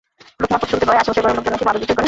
[0.41, 1.99] লোক মারফত শুনতে পাই, আশপাশের ঘরের লোকজন নাকি মাদক বিক্রয় করে।